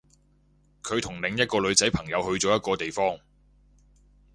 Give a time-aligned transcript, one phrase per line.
[0.81, 3.19] 佢同另一個女仔朋友去咗一個地方